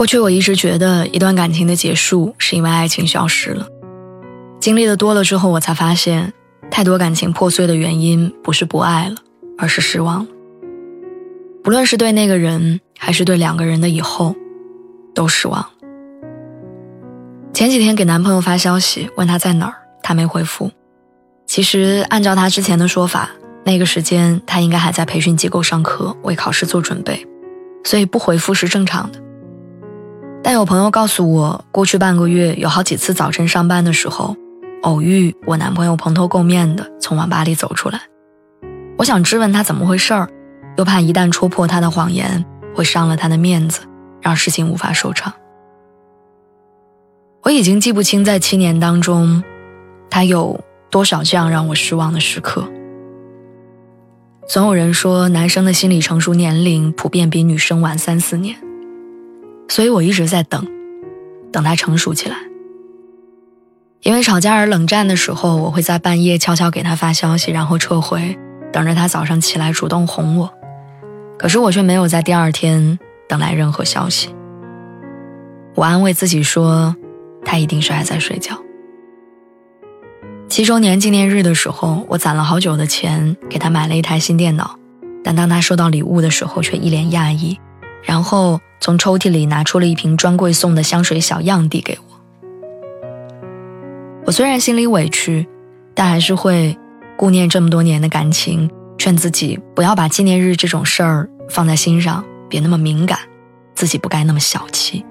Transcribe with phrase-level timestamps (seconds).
[0.00, 3.66] 过去我一直觉得，一段感情的结束是因为爱情消失了。
[4.58, 6.32] 经历的多了之后，我才发现，
[6.70, 9.16] 太多感情破碎的原因不是不爱了，
[9.58, 10.26] 而是失望了。
[11.62, 14.34] 不论是对那个人，还是对两个人的以后，
[15.14, 15.70] 都失望了。
[17.52, 20.70] 前几天给男朋友发消息，问他在哪儿，他没回复。
[21.46, 23.28] 其实按照他之前的说法，
[23.66, 27.26] 那个时间他应该还在培训机构上课，为考试做准备，
[27.84, 29.20] 所以不回复是正常的。
[30.42, 34.34] 但有朋友告诉我，过去半个月有好几次早晨上班的时候，
[34.82, 38.00] 偶遇我男朋友蓬头垢面的从网吧里走出来。
[38.96, 40.28] 我想质问他怎么回事儿，
[40.76, 43.82] 又怕一旦戳破他的谎言会伤了他的面子，
[44.22, 45.32] 让事情无法收场。
[47.42, 49.42] 我已经记不清在七年当中，
[50.10, 50.58] 他有
[50.90, 52.66] 多少这样让我失望的时刻。
[54.48, 58.56] 总有人说，男生的心理成熟年龄普遍比女生晚三四年。
[59.70, 60.66] 所以我一直在等，
[61.52, 62.36] 等他成熟起来。
[64.02, 68.36] 因为吵架而冷战的时候，我会在半夜悄悄给他发消息，然后撤回，
[68.72, 70.52] 等着他早上起来主动哄我。
[71.38, 72.98] 可是我却没有在第二天
[73.28, 74.34] 等来任何消息。
[75.76, 76.96] 我安慰自己说，
[77.44, 78.60] 他一定是还在睡觉。
[80.48, 84.76] 七周年纪念日的时候，我攒了好久的钱给他买了一台新电脑，
[85.22, 87.56] 但当他收到礼物的时候，却一脸讶异，
[88.02, 88.60] 然后。
[88.82, 92.20] 从抽屉里拿出了一瓶专柜送的香水小样递给我。
[94.24, 95.46] 我虽然心里委屈，
[95.94, 96.74] 但还是会
[97.14, 103.18] 顾念这么多年的感情，劝自己不要把纪念日这种事儿放在心上，别那么敏感，
[103.74, 105.04] 自己不该那么小气。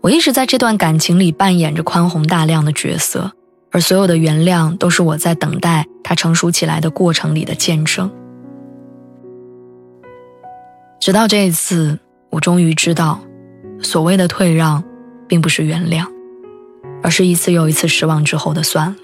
[0.00, 3.30] 我一直在这段感情里扮演着宽宏大量的角色，
[3.70, 8.10] 而所有的原谅都是我在等待他成熟起来的过程里的见证。
[11.04, 11.98] 直到这一次，
[12.30, 13.20] 我终于知道，
[13.82, 14.82] 所谓的退让，
[15.28, 16.06] 并不是原谅，
[17.02, 18.96] 而是一次又一次失望之后的算了。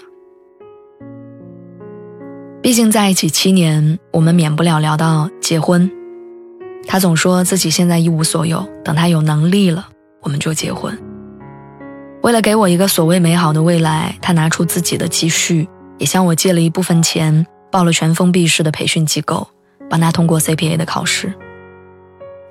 [2.59, 5.91] 毕竟在一起七年，我们免不了聊到结婚。
[6.87, 9.87] 他总说自己现在一无所有，等他有能力了，
[10.21, 10.97] 我们就结婚。
[12.23, 15.69] 为了给我一个所谓美好的未来，他拿出自己的积蓄，
[15.99, 19.47] 也向我借了一部分钱，报了全封闭式的培训机构，
[19.87, 21.31] 帮他通过 CPA 的考试。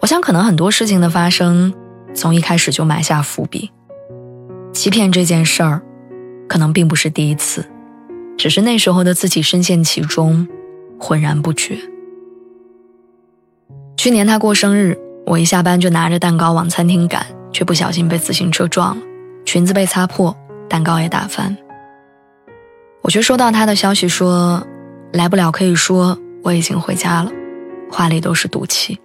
[0.00, 1.74] 我想，可能很多事情的发生，
[2.14, 3.70] 从一开始就埋下伏笔。
[4.72, 5.82] 欺骗这件事儿，
[6.48, 7.66] 可能并不是第一次，
[8.38, 10.48] 只是那时候的自己深陷其中，
[10.98, 11.78] 浑然不觉。
[13.98, 19.02] 去年他过生日，我一下班就拿着蛋糕往餐厅赶，却不小心被自行车撞了，
[19.44, 20.34] 裙子被擦破，
[20.66, 21.54] 蛋糕也打翻。
[23.02, 24.66] 我却收到他的消息说，
[25.12, 27.30] 来不了可以说我已经回家了，
[27.90, 28.98] 话里都是赌气。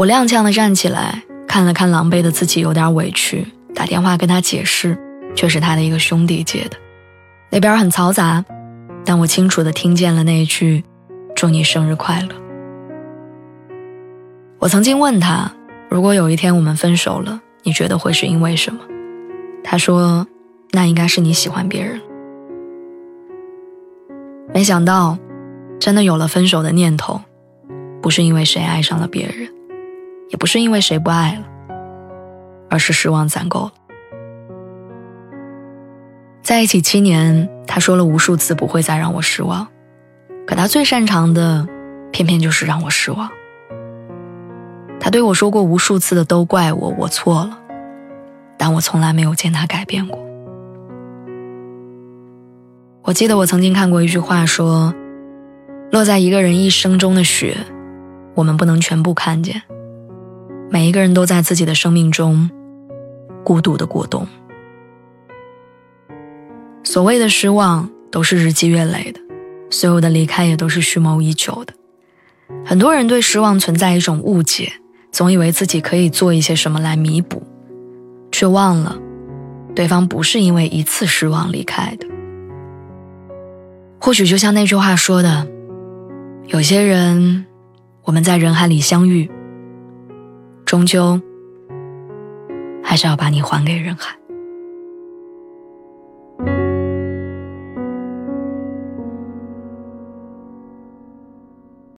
[0.00, 4.96] 我踉跄地站起来，看了看狼狈的自己，有点委屈，打电话跟他解释，
[5.36, 6.78] 却是他的一个兄弟接的，
[7.50, 8.42] 那边很嘈杂，
[9.04, 10.82] 但我清楚地听见了那一句
[11.36, 12.28] “祝你生日快乐”。
[14.58, 15.52] 我曾经问他，
[15.90, 18.80] 如果有一天我们分手了，你觉得会是因为什么？
[19.62, 20.26] 他说，
[20.70, 22.00] 那应该是你喜欢别人。
[24.54, 25.18] 没想到，
[25.78, 27.20] 真的有了分手的念头，
[28.00, 29.46] 不是因为谁爱上了别人。
[30.30, 31.44] 也不是因为谁不爱了，
[32.70, 33.72] 而是失望攒够了。
[36.42, 39.68] 在一起七年，他说了无数次不会再让我失望，
[40.46, 41.68] 可他最擅长的，
[42.10, 43.28] 偏偏就是让我失望。
[44.98, 47.58] 他对我说过无数次的都怪我，我错了，
[48.56, 50.18] 但我从来没有见他改变过。
[53.02, 54.94] 我记得我曾经看过一句话说
[55.90, 57.56] ：“落在一个人一生中的雪，
[58.34, 59.62] 我们不能全部看见。”
[60.72, 62.48] 每一个人都在自己的生命中
[63.44, 64.24] 孤独的过冬。
[66.84, 69.20] 所谓的失望都是日积月累的，
[69.68, 71.74] 所有的离开也都是蓄谋已久的。
[72.64, 74.72] 很多人对失望存在一种误解，
[75.10, 77.42] 总以为自己可以做一些什么来弥补，
[78.30, 78.96] 却忘了
[79.74, 82.06] 对方不是因为一次失望离开的。
[84.00, 85.46] 或许就像那句话说的
[86.46, 87.44] ：“有些人，
[88.04, 89.30] 我们在人海里相遇，
[90.70, 91.20] 终究
[92.80, 94.19] 还是要把你还给人海。